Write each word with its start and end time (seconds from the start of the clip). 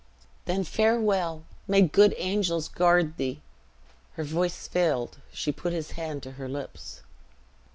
"Then 0.45 0.63
farewell! 0.63 1.43
May 1.67 1.83
good 1.83 2.15
angels 2.17 2.67
guard 2.67 3.17
thee!" 3.17 3.39
Her 4.13 4.23
voice 4.23 4.67
failed; 4.67 5.19
she 5.31 5.51
put 5.51 5.73
his 5.73 5.91
hand 5.91 6.23
to 6.23 6.31
her 6.41 6.49
lips. 6.49 7.03